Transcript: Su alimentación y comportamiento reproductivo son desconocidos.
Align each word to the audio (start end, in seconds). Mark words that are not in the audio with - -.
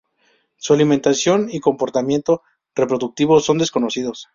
Su 0.57 0.73
alimentación 0.73 1.47
y 1.51 1.59
comportamiento 1.59 2.41
reproductivo 2.73 3.39
son 3.39 3.59
desconocidos. 3.59 4.29